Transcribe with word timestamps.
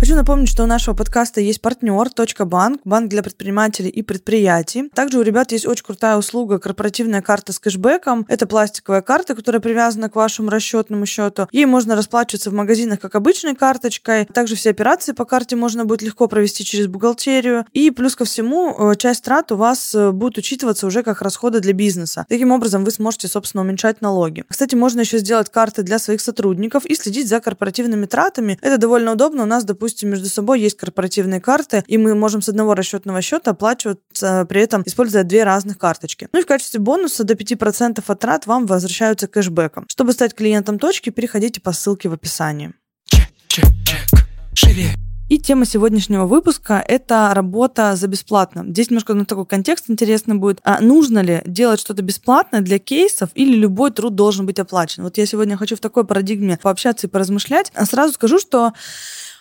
Хочу 0.00 0.14
напомнить, 0.14 0.48
что 0.48 0.62
у 0.62 0.66
нашего 0.66 0.94
подкаста 0.94 1.42
есть 1.42 1.60
партнер 1.60 2.08
.банк, 2.46 2.80
банк 2.86 3.10
для 3.10 3.22
предпринимателей 3.22 3.90
и 3.90 4.00
предприятий. 4.00 4.88
Также 4.94 5.18
у 5.18 5.22
ребят 5.22 5.52
есть 5.52 5.66
очень 5.66 5.84
крутая 5.84 6.16
услуга 6.16 6.58
корпоративная 6.58 7.20
карта 7.20 7.52
с 7.52 7.58
кэшбэком. 7.58 8.24
Это 8.26 8.46
пластиковая 8.46 9.02
карта, 9.02 9.34
которая 9.34 9.60
привязана 9.60 10.08
к 10.08 10.16
вашему 10.16 10.48
расчетному 10.48 11.04
счету. 11.04 11.48
Ей 11.52 11.66
можно 11.66 11.96
расплачиваться 11.96 12.48
в 12.48 12.54
магазинах 12.54 12.98
как 12.98 13.14
обычной 13.14 13.54
карточкой. 13.54 14.24
Также 14.24 14.56
все 14.56 14.70
операции 14.70 15.12
по 15.12 15.26
карте 15.26 15.54
можно 15.54 15.84
будет 15.84 16.00
легко 16.00 16.28
провести 16.28 16.64
через 16.64 16.86
бухгалтерию. 16.86 17.66
И 17.74 17.90
плюс 17.90 18.16
ко 18.16 18.24
всему, 18.24 18.92
э, 18.92 18.96
часть 18.96 19.24
трат 19.24 19.52
у 19.52 19.56
вас 19.56 19.94
э, 19.94 20.12
будет 20.12 20.38
учитываться 20.38 20.86
уже 20.86 21.02
как 21.02 21.20
расходы 21.20 21.60
для 21.60 21.74
бизнеса. 21.74 22.24
Таким 22.30 22.52
образом, 22.52 22.86
вы 22.86 22.90
сможете, 22.90 23.28
собственно, 23.28 23.64
уменьшать 23.64 24.00
налоги. 24.00 24.44
Кстати, 24.48 24.74
можно 24.74 25.00
еще 25.00 25.18
сделать 25.18 25.50
карты 25.50 25.82
для 25.82 25.98
своих 25.98 26.22
сотрудников 26.22 26.86
и 26.86 26.94
следить 26.94 27.28
за 27.28 27.40
корпоративными 27.40 28.06
тратами. 28.06 28.58
Это 28.62 28.78
довольно 28.78 29.12
удобно. 29.12 29.42
У 29.42 29.46
нас, 29.46 29.64
допустим, 29.64 29.89
допустим, 29.90 30.10
между 30.10 30.28
собой 30.28 30.60
есть 30.60 30.76
корпоративные 30.76 31.40
карты, 31.40 31.82
и 31.88 31.98
мы 31.98 32.14
можем 32.14 32.42
с 32.42 32.48
одного 32.48 32.74
расчетного 32.74 33.20
счета 33.22 33.50
оплачиваться, 33.50 34.46
при 34.48 34.62
этом 34.62 34.82
используя 34.86 35.24
две 35.24 35.42
разных 35.42 35.78
карточки. 35.78 36.28
Ну 36.32 36.40
и 36.40 36.42
в 36.42 36.46
качестве 36.46 36.78
бонуса 36.78 37.24
до 37.24 37.34
5% 37.34 38.04
от 38.06 38.20
трат 38.20 38.46
вам 38.46 38.66
возвращаются 38.66 39.26
кэшбэком. 39.26 39.86
Чтобы 39.88 40.12
стать 40.12 40.34
клиентом 40.34 40.78
точки, 40.78 41.10
переходите 41.10 41.60
по 41.60 41.72
ссылке 41.72 42.08
в 42.08 42.12
описании. 42.12 42.72
Чек, 43.06 43.26
чек, 43.48 43.66
чек. 43.84 44.06
Шире. 44.54 44.94
И 45.30 45.38
тема 45.38 45.64
сегодняшнего 45.64 46.26
выпуска– 46.26 46.84
это 46.88 47.30
работа 47.32 47.94
за 47.94 48.08
бесплатно. 48.08 48.64
Здесь 48.66 48.90
немножко 48.90 49.14
ну, 49.14 49.24
такой 49.24 49.46
контекст 49.46 49.84
интересный 49.88 50.34
будет. 50.34 50.58
А 50.64 50.80
нужно 50.80 51.20
ли 51.20 51.40
делать 51.46 51.78
что-то 51.78 52.02
бесплатно 52.02 52.62
для 52.62 52.80
кейсов 52.80 53.30
или 53.34 53.54
любой 53.54 53.92
труд 53.92 54.16
должен 54.16 54.44
быть 54.44 54.58
оплачен? 54.58 55.04
Вот 55.04 55.18
я 55.18 55.26
сегодня 55.26 55.56
хочу 55.56 55.76
в 55.76 55.80
такой 55.80 56.04
парадигме 56.04 56.58
пообщаться 56.60 57.06
и 57.06 57.10
поразмышлять. 57.10 57.70
А 57.76 57.86
сразу 57.86 58.14
скажу, 58.14 58.40
что 58.40 58.72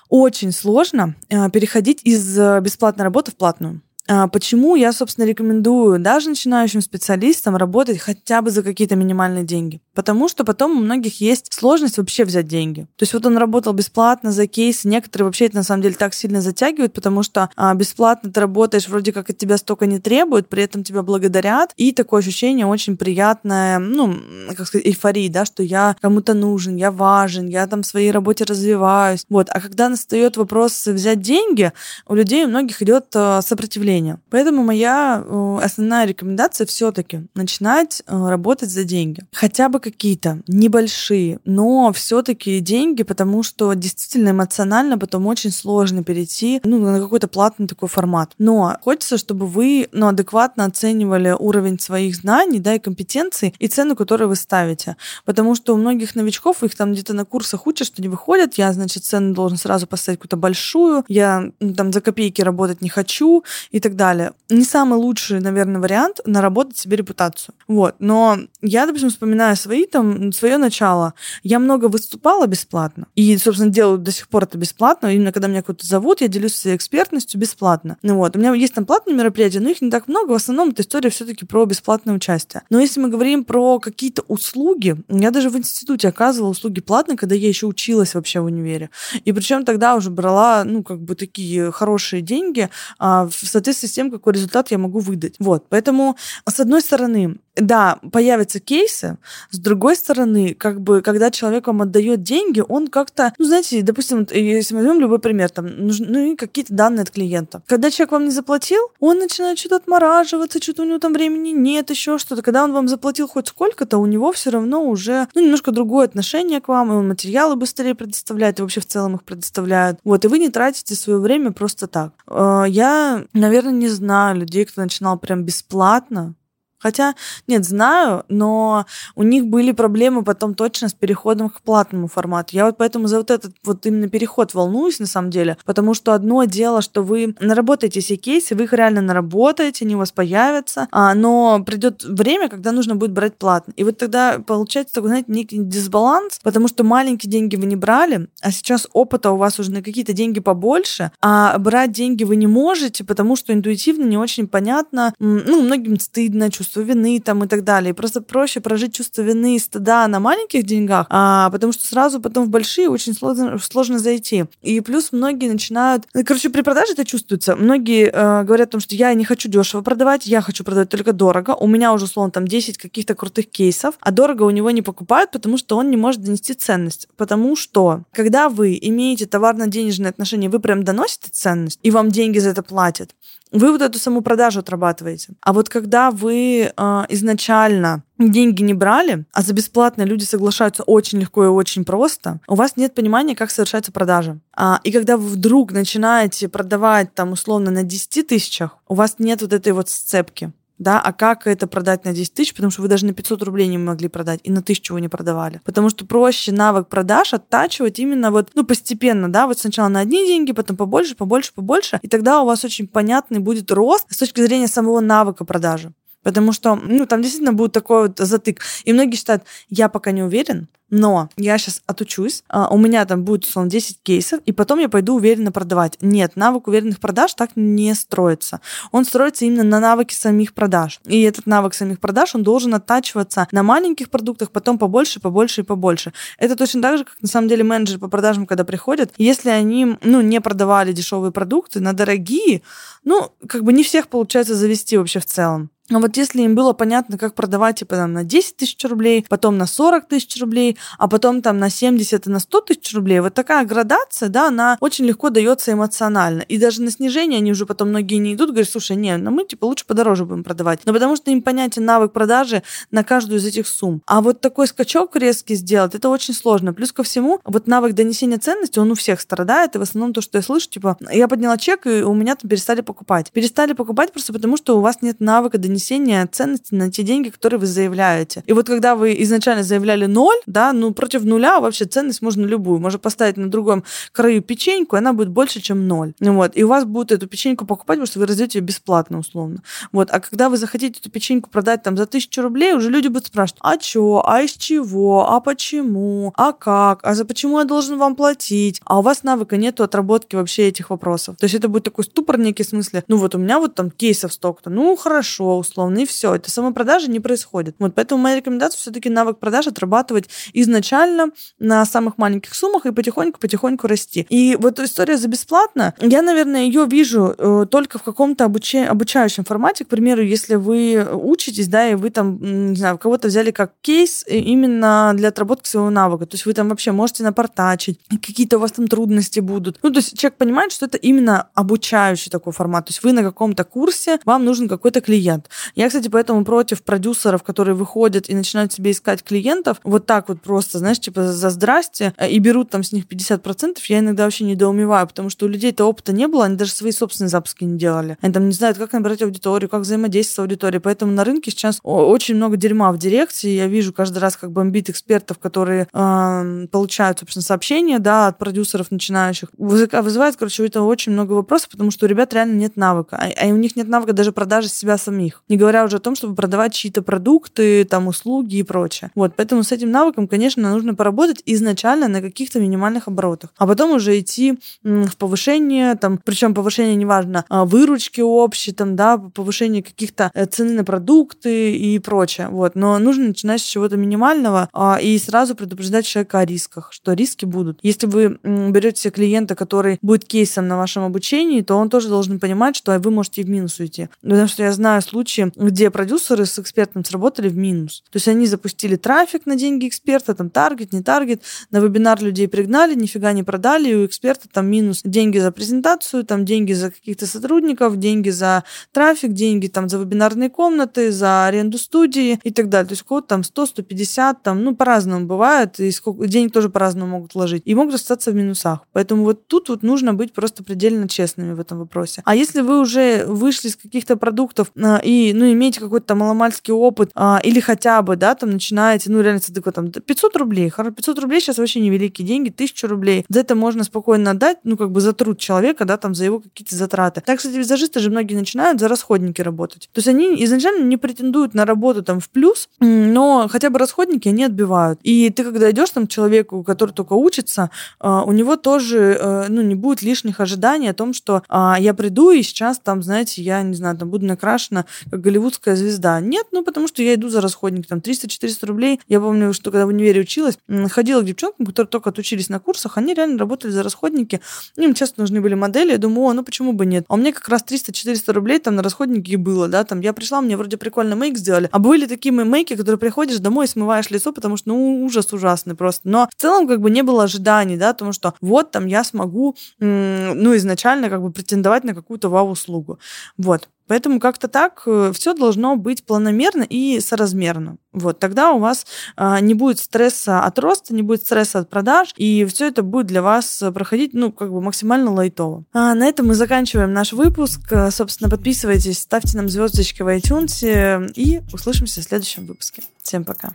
очень 0.09 0.51
сложно 0.51 1.15
э, 1.29 1.49
переходить 1.51 2.01
из 2.03 2.37
э, 2.37 2.59
бесплатной 2.61 3.03
работы 3.03 3.31
в 3.31 3.35
платную. 3.35 3.81
А, 4.11 4.27
почему 4.27 4.75
я, 4.75 4.91
собственно, 4.91 5.25
рекомендую 5.25 5.99
даже 5.99 6.29
начинающим 6.29 6.81
специалистам 6.81 7.55
работать 7.55 7.99
хотя 7.99 8.41
бы 8.41 8.49
за 8.49 8.63
какие-то 8.63 8.95
минимальные 8.95 9.43
деньги? 9.43 9.81
Потому 9.93 10.27
что 10.27 10.43
потом 10.43 10.71
у 10.71 10.81
многих 10.81 11.21
есть 11.21 11.53
сложность 11.53 11.99
вообще 11.99 12.25
взять 12.25 12.47
деньги. 12.47 12.87
То 12.95 13.03
есть 13.03 13.13
вот 13.13 13.27
он 13.27 13.37
работал 13.37 13.71
бесплатно 13.71 14.31
за 14.31 14.47
кейсы, 14.47 14.87
некоторые 14.87 15.27
вообще 15.27 15.45
это 15.45 15.57
на 15.57 15.63
самом 15.63 15.83
деле 15.83 15.93
так 15.93 16.15
сильно 16.15 16.41
затягивают, 16.41 16.93
потому 16.93 17.21
что 17.21 17.51
а, 17.55 17.75
бесплатно 17.75 18.31
ты 18.31 18.39
работаешь, 18.39 18.87
вроде 18.87 19.13
как 19.13 19.29
от 19.29 19.37
тебя 19.37 19.57
столько 19.57 19.85
не 19.85 19.99
требуют, 19.99 20.49
при 20.49 20.63
этом 20.63 20.83
тебя 20.83 21.03
благодарят, 21.03 21.73
и 21.77 21.91
такое 21.91 22.21
ощущение 22.21 22.65
очень 22.65 22.97
приятное, 22.97 23.77
ну, 23.77 24.15
как 24.57 24.65
сказать, 24.65 24.87
эйфории, 24.87 25.27
да, 25.27 25.45
что 25.45 25.61
я 25.61 25.95
кому-то 26.01 26.33
нужен, 26.33 26.77
я 26.77 26.89
важен, 26.89 27.47
я 27.47 27.67
там 27.67 27.83
в 27.83 27.85
своей 27.85 28.09
работе 28.09 28.43
развиваюсь. 28.43 29.23
Вот. 29.29 29.49
А 29.51 29.61
когда 29.61 29.87
настает 29.87 30.35
вопрос 30.35 30.87
взять 30.87 31.21
деньги, 31.21 31.71
у 32.07 32.15
людей 32.15 32.45
у 32.45 32.47
многих 32.47 32.81
идет 32.81 33.05
а, 33.13 33.43
сопротивление 33.43 33.98
мышления. 33.99 34.19
Поэтому 34.29 34.63
моя 34.63 35.23
э, 35.25 35.59
основная 35.63 36.05
рекомендация 36.05 36.65
все-таки 36.65 37.27
начинать 37.35 38.01
э, 38.07 38.29
работать 38.29 38.69
за 38.69 38.83
деньги. 38.83 39.21
Хотя 39.33 39.69
бы 39.69 39.79
какие-то 39.79 40.41
небольшие, 40.47 41.39
но 41.45 41.91
все-таки 41.93 42.59
деньги, 42.59 43.03
потому 43.03 43.43
что 43.43 43.73
действительно 43.73 44.29
эмоционально 44.29 44.97
потом 44.97 45.27
очень 45.27 45.51
сложно 45.51 46.03
перейти 46.03 46.61
ну, 46.63 46.79
на 46.79 46.99
какой-то 46.99 47.27
платный 47.27 47.67
такой 47.67 47.89
формат. 47.89 48.33
Но 48.37 48.77
хочется, 48.81 49.17
чтобы 49.17 49.47
вы 49.47 49.87
ну, 49.91 50.07
адекватно 50.07 50.65
оценивали 50.65 51.35
уровень 51.37 51.79
своих 51.79 52.15
знаний 52.15 52.59
да, 52.59 52.75
и 52.75 52.79
компетенций 52.79 53.53
и 53.59 53.67
цену, 53.67 53.95
которую 53.95 54.29
вы 54.29 54.35
ставите. 54.35 54.95
Потому 55.25 55.55
что 55.55 55.73
у 55.73 55.77
многих 55.77 56.15
новичков, 56.15 56.63
их 56.63 56.75
там 56.75 56.93
где-то 56.93 57.13
на 57.13 57.25
курсах 57.25 57.67
учат, 57.67 57.87
что 57.87 58.01
не 58.01 58.07
выходят, 58.07 58.57
я, 58.57 58.73
значит, 58.73 59.03
цену 59.03 59.33
должен 59.33 59.57
сразу 59.57 59.87
поставить 59.87 60.19
какую-то 60.19 60.37
большую, 60.37 61.03
я 61.07 61.51
ну, 61.59 61.73
там 61.73 61.91
за 61.93 62.01
копейки 62.01 62.41
работать 62.41 62.81
не 62.81 62.89
хочу 62.89 63.43
и 63.71 63.79
так 63.79 63.88
так 63.89 63.97
далее. 63.97 64.33
Не 64.49 64.63
самый 64.63 64.97
лучший, 64.97 65.39
наверное, 65.41 65.81
вариант 65.81 66.21
наработать 66.25 66.77
себе 66.77 66.97
репутацию. 66.97 67.53
Вот. 67.67 67.95
Но 67.99 68.37
я, 68.61 68.85
допустим, 68.85 69.09
вспоминаю 69.09 69.55
свои 69.55 69.85
там, 69.85 70.31
свое 70.31 70.57
начало. 70.57 71.13
Я 71.43 71.59
много 71.59 71.85
выступала 71.85 72.47
бесплатно. 72.47 73.07
И, 73.15 73.37
собственно, 73.37 73.71
делаю 73.71 73.97
до 73.97 74.11
сих 74.11 74.27
пор 74.27 74.43
это 74.43 74.57
бесплатно. 74.57 75.13
Именно 75.13 75.31
когда 75.31 75.47
меня 75.47 75.61
кто-то 75.61 75.85
зовут, 75.85 76.21
я 76.21 76.27
делюсь 76.27 76.55
своей 76.55 76.75
экспертностью 76.75 77.39
бесплатно. 77.39 77.97
Ну 78.01 78.15
вот. 78.15 78.35
У 78.35 78.39
меня 78.39 78.53
есть 78.53 78.73
там 78.73 78.85
платные 78.85 79.15
мероприятия, 79.15 79.59
но 79.59 79.69
их 79.69 79.81
не 79.81 79.91
так 79.91 80.07
много. 80.07 80.31
В 80.31 80.35
основном 80.35 80.69
эта 80.69 80.81
история 80.81 81.09
все-таки 81.09 81.45
про 81.45 81.65
бесплатное 81.65 82.15
участие. 82.15 82.63
Но 82.69 82.79
если 82.79 82.99
мы 82.99 83.09
говорим 83.09 83.43
про 83.43 83.79
какие-то 83.79 84.23
услуги, 84.27 84.95
я 85.09 85.31
даже 85.31 85.49
в 85.49 85.57
институте 85.57 86.07
оказывала 86.07 86.51
услуги 86.51 86.81
платные, 86.81 87.17
когда 87.17 87.35
я 87.35 87.47
еще 87.47 87.65
училась 87.67 88.15
вообще 88.15 88.39
в 88.39 88.45
универе. 88.45 88.89
И 89.25 89.31
причем 89.31 89.65
тогда 89.65 89.95
уже 89.95 90.09
брала, 90.09 90.63
ну, 90.63 90.83
как 90.83 91.01
бы 91.01 91.15
такие 91.15 91.71
хорошие 91.71 92.21
деньги 92.21 92.69
а, 92.97 93.27
в 93.27 93.35
соответствии 93.79 93.87
с 93.87 93.91
тем, 93.91 94.11
какой 94.11 94.33
результат 94.33 94.71
я 94.71 94.77
могу 94.77 94.99
выдать. 94.99 95.35
Вот, 95.39 95.65
поэтому, 95.69 96.15
с 96.47 96.59
одной 96.59 96.81
стороны, 96.81 97.37
да, 97.55 97.99
появятся 98.11 98.59
кейсы, 98.59 99.17
с 99.51 99.57
другой 99.57 99.95
стороны, 99.95 100.53
как 100.53 100.81
бы, 100.81 101.01
когда 101.01 101.31
человек 101.31 101.67
вам 101.67 101.81
отдает 101.81 102.23
деньги, 102.23 102.63
он 102.67 102.87
как-то, 102.87 103.33
ну, 103.37 103.45
знаете, 103.45 103.81
допустим, 103.81 104.27
если 104.31 104.73
мы 104.73 104.81
возьмем 104.81 105.01
любой 105.01 105.19
пример, 105.19 105.49
там, 105.49 105.67
нужны 105.67 106.35
какие-то 106.35 106.73
данные 106.73 107.03
от 107.03 107.11
клиента. 107.11 107.61
Когда 107.67 107.91
человек 107.91 108.11
вам 108.11 108.25
не 108.25 108.31
заплатил, 108.31 108.91
он 108.99 109.19
начинает 109.19 109.59
что-то 109.59 109.77
отмораживаться, 109.77 110.61
что-то 110.61 110.83
у 110.83 110.85
него 110.85 110.99
там 110.99 111.13
времени 111.13 111.49
нет, 111.49 111.89
еще 111.89 112.17
что-то. 112.17 112.41
Когда 112.41 112.63
он 112.63 112.71
вам 112.71 112.87
заплатил 112.87 113.27
хоть 113.27 113.47
сколько-то, 113.47 113.97
у 113.97 114.05
него 114.05 114.31
все 114.31 114.51
равно 114.51 114.83
уже, 114.83 115.27
ну, 115.35 115.41
немножко 115.41 115.71
другое 115.71 116.05
отношение 116.05 116.61
к 116.61 116.67
вам, 116.67 116.91
и 116.91 116.95
он 116.95 117.07
материалы 117.07 117.55
быстрее 117.55 117.95
предоставляет, 117.95 118.59
и 118.59 118.61
вообще 118.61 118.79
в 118.81 118.85
целом 118.85 119.15
их 119.15 119.23
предоставляет. 119.23 119.99
Вот, 120.03 120.23
и 120.25 120.27
вы 120.27 120.39
не 120.39 120.49
тратите 120.49 120.95
свое 120.95 121.19
время 121.19 121.51
просто 121.51 121.87
так. 121.87 122.13
Э, 122.27 122.63
я, 122.67 123.25
наверное, 123.33 123.58
наверное, 123.61 123.79
не 123.81 123.89
знаю 123.89 124.37
людей, 124.37 124.65
кто 124.65 124.81
начинал 124.81 125.17
прям 125.19 125.43
бесплатно. 125.43 126.35
Хотя, 126.79 127.15
нет, 127.47 127.65
знаю, 127.65 128.23
но 128.29 128.85
у 129.15 129.23
них 129.23 129.45
были 129.45 129.71
проблемы 129.71 130.23
потом 130.23 130.55
точно 130.55 130.87
с 130.87 130.93
переходом 130.93 131.49
к 131.49 131.61
платному 131.61 132.07
формату. 132.07 132.55
Я 132.55 132.65
вот 132.65 132.77
поэтому 132.77 133.07
за 133.07 133.17
вот 133.17 133.31
этот 133.31 133.53
вот 133.63 133.85
именно 133.85 134.07
переход 134.07 134.53
волнуюсь 134.53 134.99
на 134.99 135.05
самом 135.05 135.29
деле, 135.29 135.57
потому 135.65 135.93
что 135.93 136.13
одно 136.13 136.45
дело, 136.45 136.81
что 136.81 137.03
вы 137.03 137.35
наработаете 137.39 137.99
все 137.99 138.15
кейсы, 138.15 138.55
вы 138.55 138.63
их 138.63 138.73
реально 138.73 139.01
наработаете, 139.01 139.85
они 139.85 139.95
у 139.95 139.99
вас 139.99 140.11
появятся, 140.11 140.87
а, 140.91 141.13
но 141.13 141.61
придет 141.65 142.03
время, 142.03 142.49
когда 142.49 142.71
нужно 142.71 142.95
будет 142.95 143.11
брать 143.11 143.37
платно. 143.37 143.73
И 143.75 143.83
вот 143.83 143.97
тогда 143.97 144.39
получается 144.39 144.95
такой, 144.95 145.09
знаете, 145.09 145.31
некий 145.31 145.57
дисбаланс, 145.57 146.39
потому 146.43 146.67
что 146.67 146.83
маленькие 146.83 147.29
деньги 147.29 147.55
вы 147.55 147.65
не 147.65 147.75
брали, 147.75 148.29
а 148.41 148.51
сейчас 148.51 148.87
опыта 148.93 149.31
у 149.31 149.37
вас 149.37 149.59
уже 149.59 149.71
на 149.71 149.81
какие-то 149.81 150.13
деньги 150.13 150.39
побольше, 150.39 151.11
а 151.21 151.57
брать 151.57 151.91
деньги 151.91 152.23
вы 152.23 152.37
не 152.37 152.47
можете, 152.47 153.03
потому 153.03 153.35
что 153.35 153.53
интуитивно 153.53 154.05
не 154.05 154.17
очень 154.17 154.47
понятно, 154.47 155.13
ну, 155.19 155.61
многим 155.61 155.99
стыдно, 155.99 156.49
чувствовать 156.49 156.68
чувство 156.69 156.81
вины 156.81 157.19
там 157.19 157.43
и 157.43 157.47
так 157.47 157.63
далее. 157.63 157.93
Просто 157.93 158.21
проще 158.21 158.59
прожить 158.59 158.93
чувство 158.93 159.23
вины 159.23 159.55
и 159.55 159.59
стыда 159.59 160.07
на 160.07 160.19
маленьких 160.19 160.63
деньгах, 160.63 161.07
а, 161.09 161.49
потому 161.49 161.73
что 161.73 161.87
сразу 161.87 162.21
потом 162.21 162.45
в 162.45 162.49
большие 162.49 162.89
очень 162.89 163.13
сложно, 163.13 163.57
сложно 163.59 163.97
зайти. 163.97 164.45
И 164.61 164.81
плюс 164.81 165.11
многие 165.11 165.49
начинают... 165.51 166.03
Ну, 166.13 166.23
короче, 166.23 166.49
при 166.49 166.61
продаже 166.61 166.93
это 166.93 167.05
чувствуется. 167.05 167.55
Многие 167.55 168.11
э, 168.11 168.43
говорят 168.43 168.69
о 168.69 168.71
том, 168.71 168.81
что 168.81 168.95
я 168.95 169.13
не 169.15 169.25
хочу 169.25 169.49
дешево 169.49 169.81
продавать, 169.81 170.27
я 170.27 170.41
хочу 170.41 170.63
продавать 170.63 170.89
только 170.89 171.11
дорого. 171.11 171.55
У 171.55 171.67
меня 171.67 171.91
уже, 171.91 172.05
условно, 172.05 172.31
там 172.31 172.47
10 172.47 172.77
каких-то 172.77 173.15
крутых 173.15 173.49
кейсов, 173.49 173.95
а 173.99 174.11
дорого 174.11 174.43
у 174.43 174.51
него 174.51 174.69
не 174.69 174.81
покупают, 174.81 175.31
потому 175.31 175.57
что 175.57 175.75
он 175.77 175.89
не 175.89 175.97
может 175.97 176.21
донести 176.21 176.53
ценность. 176.53 177.07
Потому 177.17 177.55
что, 177.55 178.03
когда 178.13 178.49
вы 178.49 178.77
имеете 178.79 179.25
товарно-денежные 179.25 180.09
отношения, 180.09 180.49
вы 180.49 180.59
прям 180.59 180.83
доносите 180.83 181.29
ценность, 181.31 181.79
и 181.81 181.89
вам 181.89 182.11
деньги 182.11 182.37
за 182.39 182.49
это 182.49 182.61
платят, 182.61 183.15
вы 183.51 183.71
вот 183.71 183.81
эту 183.81 183.97
саму 183.97 184.21
продажу 184.21 184.59
отрабатываете. 184.59 185.33
А 185.41 185.53
вот 185.53 185.69
когда 185.69 186.11
вы 186.11 186.58
э, 186.59 187.05
изначально 187.09 188.03
деньги 188.17 188.61
не 188.63 188.73
брали, 188.73 189.25
а 189.33 189.41
за 189.41 189.53
бесплатно 189.53 190.03
люди 190.03 190.23
соглашаются 190.23 190.83
очень 190.83 191.19
легко 191.19 191.45
и 191.45 191.47
очень 191.47 191.85
просто, 191.85 192.39
у 192.47 192.55
вас 192.55 192.75
нет 192.75 192.93
понимания, 192.93 193.35
как 193.35 193.51
совершается 193.51 193.91
продажа. 193.91 194.39
А, 194.55 194.79
и 194.83 194.91
когда 194.91 195.17
вы 195.17 195.27
вдруг 195.27 195.71
начинаете 195.71 196.49
продавать 196.49 197.13
там 197.13 197.31
условно 197.31 197.71
на 197.71 197.83
10 197.83 198.27
тысячах, 198.27 198.77
у 198.87 198.95
вас 198.95 199.15
нет 199.19 199.41
вот 199.41 199.53
этой 199.53 199.71
вот 199.71 199.89
сцепки. 199.89 200.51
да, 200.79 200.99
а 201.01 201.11
как 201.11 201.45
это 201.45 201.67
продать 201.67 202.05
на 202.05 202.13
10 202.13 202.33
тысяч, 202.33 202.53
потому 202.53 202.71
что 202.71 202.81
вы 202.81 202.87
даже 202.87 203.05
на 203.05 203.13
500 203.13 203.43
рублей 203.43 203.67
не 203.67 203.77
могли 203.77 204.07
продать, 204.07 204.39
и 204.43 204.51
на 204.51 204.61
тысячу 204.61 204.93
вы 204.93 205.01
не 205.01 205.09
продавали. 205.09 205.59
Потому 205.65 205.89
что 205.89 206.05
проще 206.05 206.53
навык 206.53 206.87
продаж 206.87 207.33
оттачивать 207.33 207.99
именно 207.99 208.31
вот, 208.31 208.51
ну, 208.55 208.63
постепенно, 208.63 209.29
да, 209.29 209.45
вот 209.45 209.59
сначала 209.59 209.89
на 209.89 209.99
одни 209.99 210.25
деньги, 210.25 210.53
потом 210.53 210.77
побольше, 210.77 211.15
побольше, 211.15 211.51
побольше, 211.53 211.99
и 212.01 212.07
тогда 212.07 212.41
у 212.41 212.45
вас 212.45 212.63
очень 212.63 212.87
понятный 212.87 213.39
будет 213.39 213.69
рост 213.71 214.05
с 214.09 214.17
точки 214.17 214.39
зрения 214.39 214.67
самого 214.67 215.01
навыка 215.01 215.43
продажи. 215.43 215.91
Потому 216.23 216.51
что, 216.51 216.75
ну, 216.75 217.05
там 217.05 217.21
действительно 217.21 217.53
будет 217.53 217.71
такой 217.71 218.07
вот 218.07 218.19
затык. 218.19 218.61
И 218.83 218.93
многие 218.93 219.15
считают, 219.15 219.43
я 219.69 219.89
пока 219.89 220.11
не 220.11 220.23
уверен, 220.23 220.67
но 220.89 221.29
я 221.37 221.57
сейчас 221.57 221.81
отучусь, 221.85 222.43
а, 222.49 222.67
у 222.69 222.77
меня 222.77 223.05
там 223.05 223.23
будет, 223.23 223.45
условно, 223.45 223.69
10 223.69 224.01
кейсов, 224.01 224.41
и 224.45 224.51
потом 224.51 224.79
я 224.79 224.89
пойду 224.89 225.15
уверенно 225.15 225.51
продавать. 225.51 225.97
Нет, 226.01 226.35
навык 226.35 226.67
уверенных 226.67 226.99
продаж 226.99 227.33
так 227.33 227.51
не 227.55 227.93
строится. 227.93 228.61
Он 228.91 229.05
строится 229.05 229.45
именно 229.45 229.63
на 229.63 229.79
навыке 229.79 230.15
самих 230.15 230.53
продаж. 230.53 230.99
И 231.05 231.21
этот 231.21 231.45
навык 231.45 231.73
самих 231.73 231.99
продаж, 231.99 232.35
он 232.35 232.43
должен 232.43 232.73
оттачиваться 232.73 233.47
на 233.51 233.63
маленьких 233.63 234.09
продуктах, 234.09 234.51
потом 234.51 234.77
побольше, 234.77 235.19
побольше 235.19 235.61
и 235.61 235.63
побольше. 235.63 236.13
Это 236.37 236.55
точно 236.55 236.81
так 236.81 236.97
же, 236.97 237.05
как 237.05 237.17
на 237.21 237.27
самом 237.27 237.47
деле 237.47 237.63
менеджеры 237.63 237.99
по 237.99 238.07
продажам, 238.07 238.45
когда 238.45 238.63
приходят, 238.63 239.11
если 239.17 239.49
они, 239.49 239.97
ну, 240.01 240.21
не 240.21 240.41
продавали 240.41 240.91
дешевые 240.91 241.31
продукты 241.31 241.79
на 241.79 241.93
дорогие, 241.93 242.61
ну, 243.03 243.31
как 243.47 243.63
бы 243.63 243.73
не 243.73 243.83
всех 243.83 244.07
получается 244.07 244.55
завести 244.55 244.97
вообще 244.97 245.19
в 245.19 245.25
целом. 245.25 245.69
Но 245.89 245.99
вот 245.99 246.17
если 246.17 246.41
им 246.41 246.55
было 246.55 246.73
понятно, 246.73 247.17
как 247.17 247.33
продавать, 247.33 247.79
типа, 247.79 247.95
там, 247.95 248.13
на 248.13 248.23
10 248.23 248.57
тысяч 248.57 248.83
рублей, 248.85 249.25
потом 249.27 249.57
на 249.57 249.65
40 249.65 250.07
тысяч 250.07 250.39
рублей, 250.39 250.77
а 250.97 251.07
потом 251.07 251.41
там 251.41 251.57
на 251.57 251.69
70 251.69 252.27
и 252.27 252.29
на 252.29 252.39
100 252.39 252.61
тысяч 252.61 252.93
рублей, 252.93 253.19
вот 253.19 253.33
такая 253.33 253.65
градация, 253.65 254.29
да, 254.29 254.47
она 254.47 254.77
очень 254.79 255.05
легко 255.05 255.29
дается 255.29 255.73
эмоционально. 255.73 256.41
И 256.41 256.57
даже 256.57 256.81
на 256.81 256.91
снижение 256.91 257.37
они 257.39 257.51
уже 257.51 257.65
потом 257.65 257.89
многие 257.89 258.15
не 258.15 258.35
идут, 258.35 258.49
говорят, 258.51 258.69
слушай, 258.69 258.95
не, 258.95 259.17
ну 259.17 259.31
мы, 259.31 259.45
типа, 259.45 259.65
лучше 259.65 259.85
подороже 259.85 260.25
будем 260.25 260.43
продавать. 260.43 260.81
Но 260.85 260.93
потому 260.93 261.15
что 261.15 261.31
им 261.31 261.41
понятен 261.41 261.85
навык 261.85 262.13
продажи 262.13 262.63
на 262.91 263.03
каждую 263.03 263.39
из 263.39 263.45
этих 263.45 263.67
сумм. 263.67 264.01
А 264.05 264.21
вот 264.21 264.41
такой 264.41 264.67
скачок 264.67 265.15
резкий 265.15 265.55
сделать, 265.55 265.95
это 265.95 266.09
очень 266.09 266.33
сложно. 266.33 266.73
Плюс 266.73 266.91
ко 266.91 267.03
всему, 267.03 267.39
вот 267.43 267.67
навык 267.67 267.93
донесения 267.93 268.37
ценности, 268.37 268.77
он 268.77 268.91
у 268.91 268.95
всех 268.95 269.21
страдает, 269.21 269.75
и 269.75 269.79
в 269.79 269.81
основном 269.81 270.13
то, 270.13 270.21
что 270.21 270.37
я 270.37 270.41
слышу, 270.43 270.69
типа, 270.69 270.97
я 271.11 271.27
подняла 271.27 271.57
чек, 271.57 271.87
и 271.87 272.03
у 272.03 272.13
меня 272.13 272.35
там 272.35 272.49
перестали 272.49 272.81
покупать. 272.81 273.31
Перестали 273.31 273.73
покупать 273.73 274.11
просто 274.11 274.33
потому, 274.33 274.55
что 274.57 274.77
у 274.77 274.81
вас 274.81 275.01
нет 275.01 275.19
навыка 275.19 275.57
донесения 275.57 275.78
нанесения 275.79 276.27
ценности 276.27 276.75
на 276.75 276.91
те 276.91 277.03
деньги, 277.03 277.29
которые 277.29 277.59
вы 277.59 277.65
заявляете. 277.65 278.43
И 278.45 278.53
вот 278.53 278.67
когда 278.67 278.95
вы 278.95 279.15
изначально 279.19 279.63
заявляли 279.63 280.05
ноль, 280.05 280.37
да, 280.45 280.73
ну 280.73 280.93
против 280.93 281.23
нуля 281.23 281.59
вообще 281.59 281.85
ценность 281.85 282.21
можно 282.21 282.45
любую. 282.45 282.79
Можно 282.79 282.99
поставить 282.99 283.37
на 283.37 283.49
другом 283.49 283.83
краю 284.11 284.41
печеньку, 284.41 284.95
и 284.95 284.99
она 284.99 285.13
будет 285.13 285.29
больше, 285.29 285.61
чем 285.61 285.87
ноль. 285.87 286.13
Вот. 286.19 286.51
И 286.55 286.63
у 286.63 286.67
вас 286.67 286.83
будут 286.83 287.11
эту 287.11 287.27
печеньку 287.27 287.65
покупать, 287.65 287.97
потому 287.97 288.07
что 288.07 288.19
вы 288.19 288.25
раздаете 288.25 288.59
ее 288.59 288.65
бесплатно, 288.65 289.19
условно. 289.19 289.63
Вот. 289.91 290.09
А 290.11 290.19
когда 290.19 290.49
вы 290.49 290.57
захотите 290.57 290.99
эту 290.99 291.09
печеньку 291.09 291.49
продать 291.49 291.83
там 291.83 291.95
за 291.95 292.05
тысячу 292.05 292.41
рублей, 292.41 292.73
уже 292.73 292.89
люди 292.89 293.07
будут 293.07 293.27
спрашивать, 293.27 293.61
а 293.61 293.79
что, 293.79 294.23
а 294.27 294.41
из 294.41 294.51
чего, 294.51 295.31
а 295.31 295.39
почему, 295.39 296.33
а 296.35 296.51
как, 296.51 296.99
а 297.03 297.15
за 297.15 297.23
почему 297.23 297.59
я 297.59 297.65
должен 297.65 297.97
вам 297.97 298.15
платить? 298.15 298.81
А 298.83 298.99
у 298.99 299.01
вас 299.01 299.23
навыка 299.23 299.55
нету 299.55 299.83
отработки 299.83 300.35
вообще 300.35 300.67
этих 300.67 300.89
вопросов. 300.89 301.37
То 301.37 301.45
есть 301.45 301.55
это 301.55 301.69
будет 301.69 301.83
такой 301.85 302.03
ступор 302.03 302.37
некий 302.37 302.63
в 302.63 302.67
смысле, 302.67 303.03
ну 303.07 303.17
вот 303.17 303.35
у 303.35 303.37
меня 303.37 303.59
вот 303.59 303.75
там 303.75 303.91
кейсов 303.91 304.33
столько-то, 304.33 304.69
ну 304.69 304.95
хорошо, 304.95 305.63
условно, 305.69 305.99
и 305.99 306.05
все. 306.05 306.35
Это 306.35 306.49
самопродажа 306.51 307.09
не 307.09 307.19
происходит. 307.19 307.75
Вот 307.79 307.95
поэтому 307.95 308.21
моя 308.21 308.37
рекомендация 308.37 308.77
все-таки 308.77 309.09
навык 309.09 309.39
продаж 309.39 309.67
отрабатывать 309.67 310.29
изначально 310.53 311.31
на 311.59 311.85
самых 311.85 312.17
маленьких 312.17 312.53
суммах 312.53 312.85
и 312.85 312.91
потихоньку-потихоньку 312.91 313.87
расти. 313.87 314.25
И 314.29 314.57
вот 314.59 314.79
история 314.79 315.17
за 315.17 315.27
бесплатно, 315.27 315.93
я, 315.99 316.21
наверное, 316.21 316.61
ее 316.61 316.85
вижу 316.85 317.35
э, 317.37 317.65
только 317.69 317.99
в 317.99 318.03
каком-то 318.03 318.45
обуча... 318.45 318.89
обучающем 318.89 319.43
формате. 319.43 319.85
К 319.85 319.87
примеру, 319.87 320.21
если 320.21 320.55
вы 320.55 321.07
учитесь, 321.13 321.67
да, 321.67 321.89
и 321.89 321.95
вы 321.95 322.09
там, 322.09 322.71
не 322.71 322.75
знаю, 322.75 322.97
кого-то 322.97 323.27
взяли 323.27 323.51
как 323.51 323.73
кейс 323.81 324.23
э, 324.27 324.37
именно 324.37 325.13
для 325.15 325.29
отработки 325.29 325.67
своего 325.67 325.89
навыка. 325.89 326.25
То 326.25 326.35
есть 326.35 326.45
вы 326.45 326.53
там 326.53 326.69
вообще 326.69 326.91
можете 326.91 327.23
напортачить, 327.23 327.99
какие-то 328.09 328.57
у 328.57 328.59
вас 328.59 328.71
там 328.71 328.87
трудности 328.87 329.39
будут. 329.39 329.79
Ну, 329.83 329.91
то 329.91 329.99
есть 329.99 330.17
человек 330.17 330.37
понимает, 330.37 330.71
что 330.71 330.85
это 330.85 330.97
именно 330.97 331.49
обучающий 331.53 332.31
такой 332.31 332.53
формат. 332.53 332.85
То 332.85 332.91
есть 332.91 333.03
вы 333.03 333.13
на 333.13 333.23
каком-то 333.23 333.63
курсе, 333.63 334.19
вам 334.25 334.45
нужен 334.45 334.67
какой-то 334.67 335.01
клиент. 335.01 335.49
Я, 335.75 335.87
кстати, 335.87 336.07
поэтому 336.07 336.43
против 336.45 336.83
продюсеров, 336.83 337.43
которые 337.43 337.75
выходят 337.75 338.29
и 338.29 338.35
начинают 338.35 338.73
себе 338.73 338.91
искать 338.91 339.23
клиентов 339.23 339.77
вот 339.83 340.05
так 340.05 340.29
вот 340.29 340.41
просто, 340.41 340.79
знаешь, 340.79 340.99
типа 340.99 341.23
за 341.23 341.49
здрасте, 341.49 342.13
э, 342.17 342.29
и 342.29 342.39
берут 342.39 342.69
там 342.69 342.83
с 342.83 342.91
них 342.91 343.05
50%, 343.05 343.77
я 343.87 343.99
иногда 343.99 344.23
вообще 344.23 344.45
недоумеваю, 344.45 345.07
потому 345.07 345.29
что 345.29 345.45
у 345.45 345.49
людей-то 345.49 345.85
опыта 345.85 346.13
не 346.13 346.27
было, 346.27 346.45
они 346.45 346.55
даже 346.55 346.71
свои 346.71 346.91
собственные 346.91 347.29
запуски 347.29 347.63
не 347.63 347.77
делали. 347.77 348.17
Они 348.21 348.33
там 348.33 348.47
не 348.47 348.53
знают, 348.53 348.77
как 348.77 348.93
набрать 348.93 349.21
аудиторию, 349.21 349.69
как 349.69 349.81
взаимодействовать 349.81 350.29
с 350.29 350.39
аудиторией. 350.39 350.81
Поэтому 350.81 351.11
на 351.11 351.23
рынке 351.23 351.51
сейчас 351.51 351.79
очень 351.83 352.35
много 352.35 352.57
дерьма 352.57 352.91
в 352.91 352.97
дирекции. 352.97 353.49
Я 353.49 353.67
вижу 353.67 353.93
каждый 353.93 354.19
раз, 354.19 354.37
как 354.37 354.51
бомбит 354.51 354.89
экспертов, 354.89 355.39
которые 355.39 355.87
э, 355.91 356.67
получают, 356.71 357.19
собственно, 357.19 357.43
сообщения, 357.43 357.99
да, 357.99 358.27
от 358.27 358.37
продюсеров 358.37 358.91
начинающих. 358.91 359.49
Вызывает, 359.57 360.35
короче, 360.35 360.65
это 360.65 360.81
очень 360.81 361.11
много 361.11 361.33
вопросов, 361.33 361.69
потому 361.69 361.91
что 361.91 362.05
у 362.05 362.09
ребят 362.09 362.33
реально 362.33 362.57
нет 362.57 362.77
навыка. 362.77 363.17
А, 363.17 363.29
а 363.41 363.47
у 363.47 363.57
них 363.57 363.75
нет 363.75 363.87
навыка 363.87 364.13
даже 364.13 364.31
продажи 364.31 364.69
себя 364.69 364.97
самих. 364.97 365.43
Не 365.49 365.57
говоря 365.57 365.83
уже 365.83 365.97
о 365.97 365.99
том, 365.99 366.15
чтобы 366.15 366.35
продавать 366.35 366.73
чьи-то 366.73 367.01
продукты, 367.01 367.83
там, 367.83 368.07
услуги 368.07 368.57
и 368.57 368.63
прочее. 368.63 369.11
Вот, 369.15 369.33
поэтому 369.35 369.63
с 369.63 369.71
этим 369.71 369.91
навыком, 369.91 370.27
конечно, 370.27 370.71
нужно 370.71 370.95
поработать 370.95 371.41
изначально 371.45 372.07
на 372.07 372.21
каких-то 372.21 372.59
минимальных 372.59 373.07
оборотах, 373.07 373.51
а 373.57 373.67
потом 373.67 373.91
уже 373.91 374.19
идти 374.19 374.59
в 374.83 375.17
повышение, 375.17 375.95
там, 375.95 376.19
причем 376.23 376.53
повышение, 376.53 376.95
неважно, 376.95 377.45
а, 377.49 377.65
выручки 377.65 378.21
общей, 378.21 378.71
там, 378.71 378.95
да, 378.95 379.17
повышение 379.17 379.83
каких-то 379.83 380.31
э, 380.33 380.45
цены 380.45 380.73
на 380.73 380.83
продукты 380.83 381.75
и 381.75 381.99
прочее, 381.99 382.49
вот. 382.49 382.75
Но 382.75 382.97
нужно 382.99 383.27
начинать 383.27 383.61
с 383.61 383.65
чего-то 383.65 383.97
минимального 383.97 384.69
а, 384.73 384.99
и 385.01 385.17
сразу 385.17 385.55
предупреждать 385.55 386.05
человека 386.05 386.39
о 386.39 386.45
рисках, 386.45 386.89
что 386.91 387.13
риски 387.13 387.45
будут. 387.45 387.79
Если 387.81 388.07
вы 388.07 388.39
берете 388.43 389.09
клиента, 389.09 389.55
который 389.55 389.97
будет 390.01 390.25
кейсом 390.25 390.67
на 390.67 390.77
вашем 390.77 391.03
обучении, 391.03 391.61
то 391.61 391.75
он 391.75 391.89
тоже 391.89 392.09
должен 392.09 392.39
понимать, 392.39 392.75
что 392.75 392.97
вы 392.99 393.11
можете 393.11 393.43
в 393.43 393.49
минус 393.49 393.79
уйти. 393.79 394.09
Потому 394.21 394.47
что 394.47 394.63
я 394.63 394.71
знаю 394.71 395.01
случаи, 395.01 395.38
где 395.55 395.79
где 395.79 395.91
продюсеры 395.91 396.45
с 396.45 396.59
экспертом 396.59 397.05
сработали 397.05 397.47
в 397.47 397.55
минус. 397.55 398.03
То 398.11 398.17
есть 398.17 398.27
они 398.27 398.47
запустили 398.47 398.97
трафик 398.97 399.45
на 399.45 399.55
деньги 399.55 399.87
эксперта, 399.87 400.35
там 400.35 400.49
таргет, 400.49 400.91
не 400.91 401.01
таргет, 401.01 401.41
на 401.71 401.79
вебинар 401.79 402.21
людей 402.21 402.49
пригнали, 402.49 402.95
нифига 402.95 403.31
не 403.31 403.43
продали, 403.43 403.89
и 403.89 403.95
у 403.95 404.05
эксперта 404.05 404.49
там 404.49 404.67
минус 404.67 404.99
деньги 405.05 405.37
за 405.37 405.53
презентацию, 405.53 406.25
там 406.25 406.43
деньги 406.43 406.73
за 406.73 406.91
каких-то 406.91 407.27
сотрудников, 407.27 407.97
деньги 407.97 408.29
за 408.29 408.65
трафик, 408.91 409.31
деньги 409.31 409.67
там 409.67 409.87
за 409.87 409.99
вебинарные 409.99 410.49
комнаты, 410.49 411.13
за 411.13 411.45
аренду 411.45 411.77
студии 411.77 412.39
и 412.43 412.51
так 412.51 412.67
далее. 412.67 412.89
То 412.89 412.93
есть 412.93 413.03
у 413.03 413.05
кого-то 413.05 413.27
там 413.27 413.45
100, 413.45 413.65
150, 413.67 414.43
там, 414.43 414.63
ну, 414.63 414.75
по-разному 414.75 415.25
бывает, 415.25 415.79
и 415.79 415.91
сколько, 415.91 416.27
денег 416.27 416.51
тоже 416.51 416.69
по-разному 416.69 417.11
могут 417.11 417.35
вложить, 417.35 417.63
и 417.63 417.73
могут 417.73 417.95
остаться 417.95 418.31
в 418.31 418.35
минусах. 418.35 418.79
Поэтому 418.91 419.23
вот 419.23 419.47
тут 419.47 419.69
вот 419.69 419.81
нужно 419.81 420.13
быть 420.13 420.33
просто 420.33 420.61
предельно 420.61 421.07
честными 421.07 421.53
в 421.53 421.59
этом 421.61 421.79
вопросе. 421.79 422.21
А 422.25 422.35
если 422.35 422.59
вы 422.59 422.81
уже 422.81 423.25
вышли 423.25 423.69
с 423.69 423.77
каких-то 423.77 424.17
продуктов 424.17 424.73
а, 424.75 424.99
ну, 425.33 425.51
имеете 425.51 425.79
какой-то 425.79 426.15
маломальский 426.15 426.73
опыт, 426.73 427.11
а, 427.15 427.39
или 427.43 427.59
хотя 427.59 428.01
бы, 428.01 428.15
да, 428.15 428.35
там 428.35 428.51
начинаете, 428.51 429.11
ну, 429.11 429.21
реально, 429.21 429.39
такой 429.39 429.73
там 429.73 429.91
500 429.91 430.35
рублей, 430.35 430.71
500 430.71 431.19
рублей 431.19 431.41
сейчас 431.41 431.57
вообще 431.57 431.79
невеликие 431.79 432.27
деньги, 432.27 432.49
1000 432.49 432.87
рублей, 432.87 433.25
за 433.29 433.41
это 433.41 433.55
можно 433.55 433.83
спокойно 433.83 434.31
отдать, 434.31 434.57
ну, 434.63 434.77
как 434.77 434.91
бы 434.91 435.01
за 435.01 435.13
труд 435.13 435.39
человека, 435.39 435.85
да, 435.85 435.97
там, 435.97 436.15
за 436.15 436.25
его 436.25 436.39
какие-то 436.39 436.75
затраты. 436.75 437.21
Так, 437.21 437.37
кстати, 437.37 437.55
визажисты 437.55 437.99
же 437.99 438.09
многие 438.09 438.35
начинают 438.35 438.79
за 438.79 438.87
расходники 438.87 439.41
работать. 439.41 439.89
То 439.93 439.99
есть 439.99 440.07
они 440.07 440.43
изначально 440.43 440.83
не 440.83 440.97
претендуют 440.97 441.53
на 441.53 441.65
работу 441.65 442.03
там 442.03 442.19
в 442.19 442.29
плюс, 442.29 442.69
но 442.79 443.47
хотя 443.49 443.69
бы 443.69 443.79
расходники 443.79 444.27
они 444.29 444.43
отбивают. 444.43 444.99
И 445.03 445.29
ты, 445.29 445.43
когда 445.43 445.71
идешь 445.71 445.89
там 445.89 446.07
к 446.07 446.09
человеку, 446.09 446.63
который 446.63 446.91
только 446.91 447.13
учится, 447.13 447.69
а, 447.99 448.23
у 448.23 448.31
него 448.31 448.55
тоже, 448.55 449.17
э, 449.19 449.45
ну, 449.49 449.61
не 449.61 449.75
будет 449.75 450.01
лишних 450.01 450.39
ожиданий 450.39 450.89
о 450.89 450.93
том, 450.93 451.13
что 451.13 451.43
а, 451.49 451.77
я 451.79 451.93
приду 451.93 452.31
и 452.31 452.43
сейчас 452.43 452.79
там, 452.79 453.01
знаете, 453.03 453.41
я, 453.41 453.61
не 453.61 453.75
знаю, 453.75 453.97
там 453.97 454.09
буду 454.09 454.25
накрашена, 454.25 454.85
голливудская 455.11 455.75
звезда. 455.75 456.19
Нет, 456.19 456.47
ну 456.51 456.63
потому 456.63 456.87
что 456.87 457.01
я 457.03 457.13
иду 457.13 457.29
за 457.29 457.41
расходник, 457.41 457.87
там 457.87 457.99
300-400 457.99 458.65
рублей. 458.65 458.99
Я 459.07 459.19
помню, 459.19 459.53
что 459.53 459.71
когда 459.71 459.85
в 459.85 459.89
универе 459.89 460.21
училась, 460.21 460.57
ходила 460.89 461.21
к 461.21 461.25
девчонкам, 461.25 461.65
которые 461.65 461.89
только 461.89 462.09
отучились 462.09 462.49
на 462.49 462.59
курсах, 462.59 462.97
они 462.97 463.13
реально 463.13 463.39
работали 463.39 463.71
за 463.71 463.83
расходники. 463.83 464.41
Им 464.75 464.93
часто 464.93 465.21
нужны 465.21 465.41
были 465.41 465.55
модели. 465.55 465.91
Я 465.91 465.97
думаю, 465.97 466.27
о, 466.27 466.33
ну 466.33 466.43
почему 466.43 466.73
бы 466.73 466.85
нет? 466.85 467.05
А 467.07 467.15
у 467.15 467.17
меня 467.17 467.33
как 467.33 467.47
раз 467.49 467.63
300-400 467.63 468.33
рублей 468.33 468.59
там 468.59 468.75
на 468.75 468.83
расходники 468.83 469.35
было, 469.35 469.67
да, 469.67 469.83
там 469.83 470.01
я 470.01 470.13
пришла, 470.13 470.41
мне 470.41 470.57
вроде 470.57 470.77
прикольно 470.77 471.15
мейк 471.15 471.37
сделали. 471.37 471.69
А 471.71 471.79
были 471.79 472.05
такие 472.05 472.31
мейки, 472.31 472.75
которые 472.75 472.97
приходишь 472.97 473.39
домой 473.39 473.65
и 473.65 473.69
смываешь 473.69 474.09
лицо, 474.09 474.31
потому 474.31 474.57
что, 474.57 474.69
ну, 474.69 475.03
ужас 475.03 475.31
ужасный 475.33 475.75
просто. 475.75 476.07
Но 476.09 476.27
в 476.35 476.41
целом 476.41 476.67
как 476.67 476.81
бы 476.81 476.89
не 476.89 477.03
было 477.03 477.23
ожиданий, 477.23 477.77
да, 477.77 477.93
потому 477.93 478.13
что 478.13 478.33
вот 478.41 478.71
там 478.71 478.85
я 478.85 479.03
смогу, 479.03 479.55
ну, 479.79 480.55
изначально 480.55 481.09
как 481.09 481.21
бы 481.21 481.31
претендовать 481.31 481.83
на 481.83 481.93
какую-то 481.93 482.29
вау-услугу. 482.29 482.99
Вот. 483.37 483.67
Поэтому 483.89 484.19
как-то 484.19 484.47
так 484.47 484.83
э, 484.85 485.11
все 485.15 485.33
должно 485.33 485.75
быть 485.75 486.05
планомерно 486.05 486.61
и 486.61 486.99
соразмерно. 486.99 487.77
Вот, 487.91 488.19
тогда 488.19 488.51
у 488.51 488.59
вас 488.59 488.85
а, 489.17 489.39
не 489.39 489.55
будет 489.55 489.79
стресса 489.79 490.43
от 490.43 490.59
роста, 490.59 490.93
не 490.93 491.01
будет 491.01 491.21
стресса 491.21 491.57
от 491.57 491.71
продаж, 491.71 492.13
и 492.17 492.45
все 492.45 492.67
это 492.67 492.83
будет 492.83 493.07
для 493.07 493.23
вас 493.23 493.63
проходить, 493.73 494.13
ну, 494.13 494.31
как 494.31 494.51
бы 494.51 494.61
максимально 494.61 495.11
лайтово. 495.11 495.65
А 495.73 495.95
на 495.95 496.05
этом 496.05 496.27
мы 496.27 496.35
заканчиваем 496.35 496.93
наш 496.93 497.13
выпуск. 497.13 497.61
Собственно, 497.89 498.29
подписывайтесь, 498.29 498.99
ставьте 498.99 499.35
нам 499.37 499.49
звездочки 499.49 500.03
в 500.03 500.07
iTunes, 500.07 501.11
и 501.15 501.41
услышимся 501.51 502.01
в 502.01 502.03
следующем 502.03 502.45
выпуске. 502.45 502.83
Всем 503.01 503.25
пока. 503.25 503.49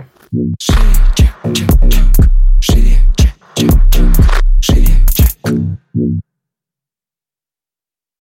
Шире, 2.61 2.97
чек. 3.15 3.35